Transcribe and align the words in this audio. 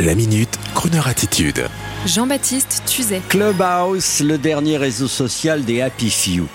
La 0.00 0.14
minute, 0.14 0.58
Kroneur 0.74 1.08
attitude. 1.08 1.66
Jean-Baptiste 2.06 2.84
Tuzet. 2.86 3.20
Clubhouse, 3.28 4.20
le 4.20 4.38
dernier 4.38 4.78
réseau 4.78 5.08
social 5.08 5.62
des 5.62 5.82
Happy 5.82 6.08
Few. 6.08 6.46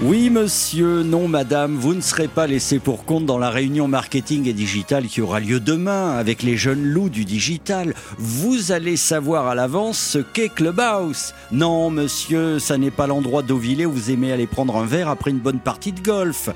Oui, 0.00 0.30
monsieur, 0.30 1.02
non, 1.02 1.28
madame, 1.28 1.76
vous 1.76 1.92
ne 1.92 2.00
serez 2.00 2.28
pas 2.28 2.46
laissé 2.46 2.78
pour 2.78 3.04
compte 3.04 3.26
dans 3.26 3.38
la 3.38 3.50
réunion 3.50 3.88
marketing 3.88 4.48
et 4.48 4.54
digital 4.54 5.06
qui 5.06 5.20
aura 5.20 5.38
lieu 5.38 5.60
demain 5.60 6.16
avec 6.16 6.42
les 6.42 6.56
jeunes 6.56 6.82
loups 6.82 7.10
du 7.10 7.26
digital. 7.26 7.94
Vous 8.18 8.72
allez 8.72 8.96
savoir 8.96 9.48
à 9.48 9.54
l'avance 9.54 9.98
ce 9.98 10.18
qu'est 10.18 10.48
Clubhouse. 10.48 11.34
Non, 11.52 11.90
monsieur, 11.90 12.58
ça 12.58 12.78
n'est 12.78 12.90
pas 12.90 13.06
l'endroit 13.06 13.42
d'Auvillé 13.42 13.84
où 13.84 13.92
vous 13.92 14.10
aimez 14.10 14.32
aller 14.32 14.46
prendre 14.46 14.76
un 14.76 14.86
verre 14.86 15.08
après 15.08 15.30
une 15.30 15.38
bonne 15.38 15.60
partie 15.60 15.92
de 15.92 16.00
golf. 16.00 16.48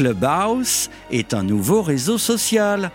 Clubhouse 0.00 0.88
est 1.10 1.34
un 1.34 1.42
nouveau 1.42 1.82
réseau 1.82 2.16
social. 2.16 2.90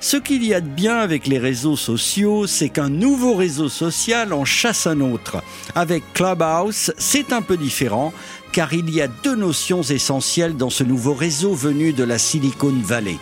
Ce 0.00 0.16
qu'il 0.16 0.42
y 0.42 0.54
a 0.54 0.62
de 0.62 0.66
bien 0.66 0.96
avec 0.96 1.26
les 1.26 1.38
réseaux 1.38 1.76
sociaux, 1.76 2.46
c'est 2.46 2.70
qu'un 2.70 2.88
nouveau 2.88 3.34
réseau 3.34 3.68
social 3.68 4.32
en 4.32 4.46
chasse 4.46 4.86
un 4.86 5.00
autre. 5.00 5.42
Avec 5.74 6.02
Clubhouse, 6.14 6.94
c'est 6.96 7.34
un 7.34 7.42
peu 7.42 7.58
différent, 7.58 8.10
car 8.52 8.72
il 8.72 8.88
y 8.88 9.02
a 9.02 9.06
deux 9.06 9.34
notions 9.34 9.82
essentielles 9.82 10.56
dans 10.56 10.70
ce 10.70 10.82
nouveau 10.82 11.12
réseau 11.12 11.52
venu 11.52 11.92
de 11.92 12.04
la 12.04 12.16
Silicon 12.16 12.72
Valley. 12.82 13.18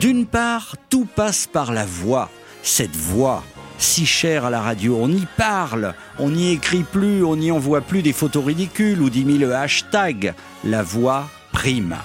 D'une 0.00 0.26
part, 0.26 0.74
tout 0.90 1.06
passe 1.06 1.46
par 1.46 1.72
la 1.72 1.86
voix. 1.86 2.30
Cette 2.64 2.96
voix, 2.96 3.44
si 3.78 4.06
chère 4.06 4.46
à 4.46 4.50
la 4.50 4.60
radio. 4.60 4.98
On 5.00 5.08
y 5.08 5.24
parle, 5.36 5.94
on 6.18 6.30
n'y 6.30 6.50
écrit 6.50 6.82
plus, 6.82 7.22
on 7.22 7.36
n'y 7.36 7.52
envoie 7.52 7.80
plus 7.80 8.02
des 8.02 8.12
photos 8.12 8.44
ridicules 8.44 9.00
ou 9.00 9.08
dix 9.08 9.24
mille 9.24 9.44
hashtags. 9.44 10.34
La 10.64 10.82
voix 10.82 11.28
prime. 11.52 11.96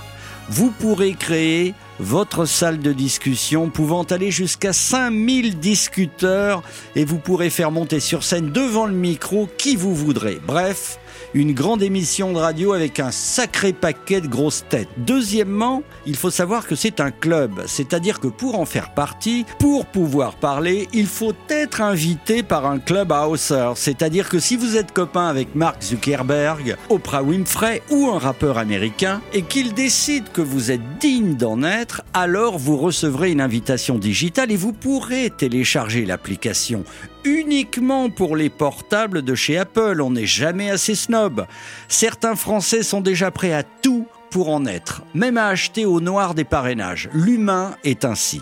Vous 0.49 0.71
pourrez 0.71 1.13
créer 1.13 1.73
votre 1.99 2.45
salle 2.45 2.79
de 2.79 2.93
discussion 2.93 3.69
pouvant 3.69 4.03
aller 4.03 4.31
jusqu'à 4.31 4.71
5000 4.71 5.59
discuteurs 5.59 6.63
et 6.95 7.03
vous 7.03 7.19
pourrez 7.19 7.49
faire 7.49 7.69
monter 7.69 7.99
sur 7.99 8.23
scène 8.23 8.51
devant 8.51 8.85
le 8.85 8.93
micro 8.93 9.49
qui 9.57 9.75
vous 9.75 9.93
voudrez. 9.93 10.39
Bref, 10.47 10.99
une 11.33 11.53
grande 11.53 11.83
émission 11.83 12.33
de 12.33 12.37
radio 12.37 12.73
avec 12.73 12.99
un 12.99 13.11
sacré 13.11 13.73
paquet 13.73 14.21
de 14.21 14.27
grosses 14.27 14.65
têtes. 14.69 14.89
Deuxièmement, 14.97 15.83
il 16.05 16.15
faut 16.15 16.29
savoir 16.29 16.67
que 16.67 16.75
c'est 16.75 16.99
un 16.99 17.11
club, 17.11 17.63
c'est-à-dire 17.67 18.19
que 18.19 18.27
pour 18.27 18.59
en 18.59 18.65
faire 18.65 18.93
partie, 18.93 19.45
pour 19.59 19.85
pouvoir 19.85 20.35
parler, 20.35 20.87
il 20.93 21.07
faut 21.07 21.33
être 21.49 21.81
invité 21.81 22.43
par 22.43 22.65
un 22.65 22.79
clubhouser, 22.79 23.73
c'est-à-dire 23.75 24.29
que 24.29 24.39
si 24.39 24.55
vous 24.55 24.77
êtes 24.77 24.91
copain 24.91 25.27
avec 25.27 25.55
Mark 25.55 25.81
Zuckerberg, 25.83 26.75
Oprah 26.89 27.23
Winfrey 27.23 27.81
ou 27.89 28.07
un 28.07 28.19
rappeur 28.19 28.57
américain 28.57 29.21
et 29.33 29.41
qu'il 29.41 29.73
décide 29.73 30.31
que 30.31 30.41
vous 30.41 30.71
êtes 30.71 30.97
digne 30.99 31.35
d'en 31.35 31.63
être, 31.63 32.03
alors 32.13 32.57
vous 32.57 32.77
recevrez 32.77 33.31
une 33.31 33.41
invitation 33.41 33.97
digitale 33.97 34.51
et 34.51 34.57
vous 34.57 34.73
pourrez 34.73 35.29
télécharger 35.29 36.05
l'application 36.05 36.83
uniquement 37.27 38.09
pour 38.09 38.35
les 38.35 38.49
portables 38.49 39.21
de 39.21 39.35
chez 39.35 39.57
Apple. 39.57 40.01
On 40.01 40.11
n'est 40.11 40.25
jamais 40.25 40.69
assez 40.69 40.95
snob. 40.95 41.45
Certains 41.87 42.35
Français 42.35 42.83
sont 42.83 43.01
déjà 43.01 43.31
prêts 43.31 43.53
à 43.53 43.63
tout 43.63 44.07
pour 44.29 44.49
en 44.49 44.65
être, 44.65 45.03
même 45.13 45.37
à 45.37 45.47
acheter 45.47 45.85
au 45.85 45.99
noir 45.99 46.33
des 46.33 46.43
parrainages. 46.43 47.09
L'humain 47.13 47.75
est 47.83 48.05
ainsi. 48.05 48.41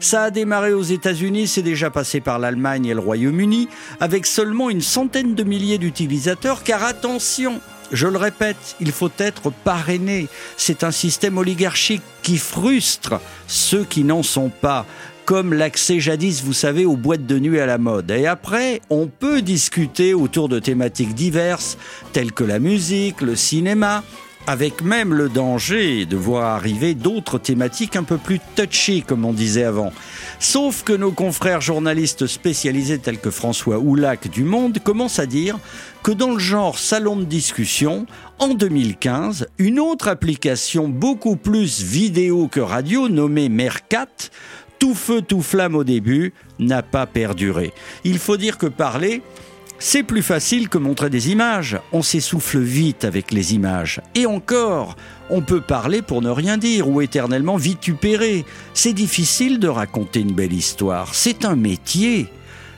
Ça 0.00 0.24
a 0.24 0.30
démarré 0.30 0.72
aux 0.72 0.82
États-Unis, 0.82 1.48
c'est 1.48 1.62
déjà 1.62 1.90
passé 1.90 2.20
par 2.20 2.38
l'Allemagne 2.38 2.86
et 2.86 2.94
le 2.94 3.00
Royaume-Uni, 3.00 3.68
avec 4.00 4.26
seulement 4.26 4.70
une 4.70 4.82
centaine 4.82 5.34
de 5.34 5.44
milliers 5.44 5.78
d'utilisateurs, 5.78 6.62
car 6.62 6.84
attention, 6.84 7.60
je 7.90 8.06
le 8.06 8.18
répète, 8.18 8.76
il 8.80 8.92
faut 8.92 9.10
être 9.18 9.50
parrainé. 9.50 10.28
C'est 10.56 10.84
un 10.84 10.90
système 10.90 11.38
oligarchique 11.38 12.02
qui 12.22 12.38
frustre 12.38 13.20
ceux 13.46 13.84
qui 13.84 14.04
n'en 14.04 14.22
sont 14.22 14.50
pas 14.50 14.86
comme 15.24 15.54
l'accès 15.54 16.00
jadis, 16.00 16.42
vous 16.42 16.52
savez, 16.52 16.84
aux 16.84 16.96
boîtes 16.96 17.26
de 17.26 17.38
nuit 17.38 17.60
à 17.60 17.66
la 17.66 17.78
mode. 17.78 18.10
Et 18.10 18.26
après, 18.26 18.80
on 18.90 19.06
peut 19.06 19.42
discuter 19.42 20.14
autour 20.14 20.48
de 20.48 20.58
thématiques 20.58 21.14
diverses, 21.14 21.78
telles 22.12 22.32
que 22.32 22.44
la 22.44 22.58
musique, 22.58 23.20
le 23.20 23.36
cinéma, 23.36 24.02
avec 24.46 24.82
même 24.82 25.14
le 25.14 25.28
danger 25.28 26.04
de 26.04 26.16
voir 26.16 26.54
arriver 26.54 26.94
d'autres 26.94 27.38
thématiques 27.38 27.96
un 27.96 28.02
peu 28.02 28.18
plus 28.18 28.40
touchy, 28.54 29.02
comme 29.02 29.24
on 29.24 29.32
disait 29.32 29.64
avant. 29.64 29.92
Sauf 30.38 30.82
que 30.82 30.92
nos 30.92 31.12
confrères 31.12 31.60
journalistes 31.60 32.26
spécialisés 32.26 32.98
tels 32.98 33.18
que 33.18 33.30
François 33.30 33.78
Oulac 33.78 34.28
du 34.28 34.44
Monde 34.44 34.78
commencent 34.80 35.18
à 35.18 35.26
dire 35.26 35.58
que 36.02 36.12
dans 36.12 36.32
le 36.32 36.38
genre 36.38 36.78
salon 36.78 37.16
de 37.16 37.24
discussion, 37.24 38.06
en 38.38 38.48
2015, 38.48 39.46
une 39.58 39.80
autre 39.80 40.08
application 40.08 40.88
beaucoup 40.88 41.36
plus 41.36 41.82
vidéo 41.82 42.48
que 42.48 42.60
radio 42.60 43.08
nommée 43.08 43.48
Mercat 43.48 44.08
tout 44.84 44.94
feu, 44.94 45.22
tout 45.22 45.40
flamme 45.40 45.76
au 45.76 45.82
début, 45.82 46.34
n'a 46.58 46.82
pas 46.82 47.06
perduré. 47.06 47.72
Il 48.04 48.18
faut 48.18 48.36
dire 48.36 48.58
que 48.58 48.66
parler, 48.66 49.22
c'est 49.78 50.02
plus 50.02 50.20
facile 50.20 50.68
que 50.68 50.76
montrer 50.76 51.08
des 51.08 51.30
images. 51.30 51.78
On 51.90 52.02
s'essouffle 52.02 52.58
vite 52.58 53.06
avec 53.06 53.32
les 53.32 53.54
images. 53.54 54.02
Et 54.14 54.26
encore, 54.26 54.94
on 55.30 55.40
peut 55.40 55.62
parler 55.62 56.02
pour 56.02 56.20
ne 56.20 56.28
rien 56.28 56.58
dire 56.58 56.86
ou 56.86 57.00
éternellement 57.00 57.56
vitupérer. 57.56 58.44
C'est 58.74 58.92
difficile 58.92 59.58
de 59.58 59.68
raconter 59.68 60.20
une 60.20 60.34
belle 60.34 60.52
histoire. 60.52 61.14
C'est 61.14 61.46
un 61.46 61.56
métier. 61.56 62.28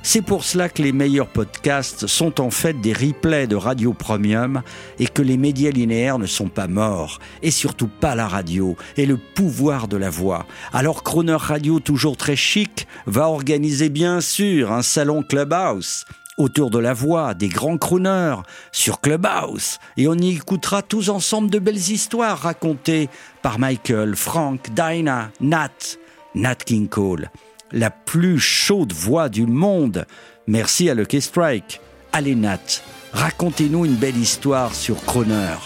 C'est 0.09 0.23
pour 0.23 0.45
cela 0.45 0.69
que 0.69 0.83
les 0.83 0.93
meilleurs 0.93 1.27
podcasts 1.27 2.07
sont 2.07 2.41
en 2.41 2.51
fait 2.51 2.81
des 2.81 2.93
replays 2.93 3.49
de 3.49 3.57
radio 3.57 3.93
premium 3.93 4.63
et 5.01 5.09
que 5.09 5.21
les 5.21 5.37
médias 5.37 5.73
linéaires 5.73 6.21
ne 6.21 6.27
sont 6.27 6.49
pas 6.49 6.69
morts, 6.69 7.19
et 7.43 7.51
surtout 7.51 7.89
pas 7.89 8.15
la 8.15 8.29
radio 8.29 8.77
et 8.97 9.05
le 9.05 9.17
pouvoir 9.17 9.89
de 9.89 9.97
la 9.97 10.09
voix. 10.09 10.47
Alors 10.73 11.03
Croner 11.03 11.35
Radio, 11.37 11.81
toujours 11.81 12.17
très 12.17 12.37
chic, 12.37 12.87
va 13.07 13.29
organiser 13.29 13.89
bien 13.89 14.21
sûr 14.21 14.71
un 14.71 14.83
salon 14.83 15.25
Clubhouse 15.25 16.05
autour 16.37 16.71
de 16.71 16.79
la 16.79 16.95
voix 16.95 17.35
des 17.35 17.49
grands 17.49 17.77
crooners 17.77 18.43
sur 18.71 19.01
Clubhouse 19.01 19.81
et 19.97 20.07
on 20.07 20.15
y 20.15 20.37
écoutera 20.37 20.83
tous 20.83 21.09
ensemble 21.09 21.51
de 21.51 21.59
belles 21.59 21.91
histoires 21.91 22.39
racontées 22.39 23.09
par 23.43 23.59
Michael, 23.59 24.15
Frank, 24.15 24.73
Dinah, 24.73 25.33
Nat, 25.41 25.97
Nat 26.37 26.55
King 26.55 26.87
Cole 26.89 27.29
la 27.73 27.91
plus 27.91 28.39
chaude 28.39 28.93
voix 28.93 29.29
du 29.29 29.47
monde. 29.47 30.07
Merci 30.47 30.89
à 30.91 30.95
Lucky 30.95 31.21
Strike. 31.21 31.81
Allez 32.13 32.35
Nat, 32.35 32.83
racontez-nous 33.13 33.85
une 33.85 33.97
belle 33.97 34.17
histoire 34.17 34.75
sur 34.75 35.05
Croner, 35.05 35.57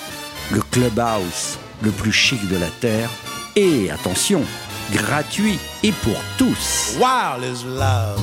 le 0.52 0.60
clubhouse 0.60 1.58
le 1.82 1.90
plus 1.90 2.12
chic 2.12 2.46
de 2.48 2.56
la 2.56 2.68
Terre. 2.80 3.10
Et 3.56 3.90
attention, 3.90 4.42
gratuit 4.92 5.58
et 5.82 5.92
pour 5.92 6.16
tous. 6.38 6.96
Wild 6.98 7.44
is 7.44 7.64
love. 7.64 8.20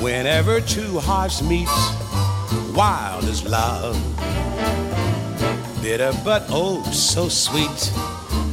Whenever 0.00 0.60
two 0.60 0.98
hearts 0.98 1.42
meet, 1.42 1.68
wild 2.74 3.24
is 3.24 3.44
love. 3.44 3.96
Bitter 5.82 6.12
but 6.24 6.42
oh 6.50 6.82
so 6.92 7.28
sweet. 7.28 7.92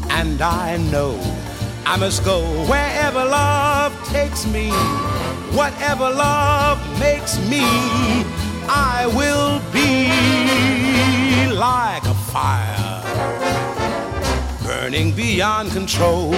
And 0.10 0.42
I 0.42 0.78
know 0.92 1.18
I 1.86 1.98
must 1.98 2.24
go 2.24 2.42
wherever 2.66 3.24
love 3.26 3.94
takes 4.08 4.46
me, 4.48 4.70
whatever 5.52 6.10
love 6.10 6.80
makes 7.00 7.38
me, 7.50 7.64
I 8.68 9.06
will 9.14 9.60
be 9.74 10.08
like 11.54 12.04
a 12.06 12.14
fire, 12.32 13.04
burning 14.64 15.12
beyond 15.14 15.72
control. 15.72 16.32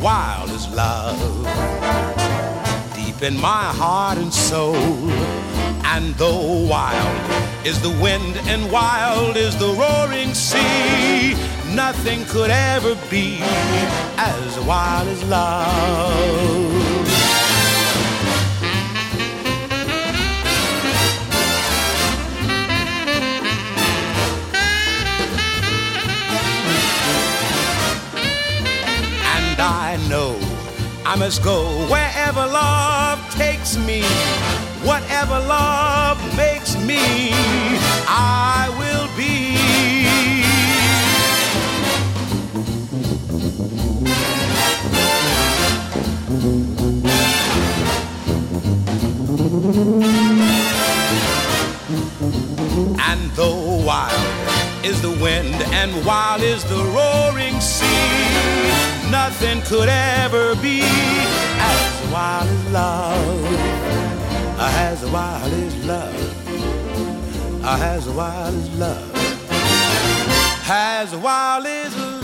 Wild 0.00 0.50
as 0.50 0.68
love, 0.74 1.18
deep 2.94 3.22
in 3.22 3.40
my 3.40 3.64
heart 3.80 4.18
and 4.18 4.32
soul. 4.32 4.76
And 5.86 6.14
though 6.16 6.66
wild 6.66 7.66
is 7.66 7.80
the 7.80 7.90
wind 8.02 8.36
and 8.46 8.70
wild 8.70 9.36
is 9.36 9.56
the 9.56 9.68
roaring 9.68 10.34
sea, 10.34 11.34
nothing 11.74 12.24
could 12.26 12.50
ever 12.50 12.94
be 13.10 13.38
as 14.16 14.58
wild 14.60 15.08
as 15.08 15.24
love. 15.24 15.64
And 29.34 29.60
I 29.60 29.98
know 30.08 30.38
I 31.04 31.16
must 31.16 31.42
go 31.42 31.64
wherever 31.88 32.46
love 32.46 33.18
takes 33.34 33.76
me, 33.76 34.02
whatever 34.84 35.40
love 35.40 36.18
makes 36.36 36.76
me, 36.76 37.30
I 38.06 38.53
wild 56.02 56.42
is 56.42 56.64
the 56.64 56.82
roaring 56.96 57.60
sea, 57.60 59.10
nothing 59.10 59.62
could 59.62 59.88
ever 59.88 60.54
be 60.56 60.80
as 60.82 62.12
wild 62.12 62.48
as 62.48 62.70
love, 62.72 63.44
as 64.58 65.04
wild 65.10 65.52
as 65.52 65.84
love, 65.84 67.64
as 67.64 68.08
wild 68.08 68.54
as 68.54 68.70
love, 68.78 69.14
as 70.68 71.14
wild 71.16 71.66
as 71.66 71.96
love. 71.96 72.23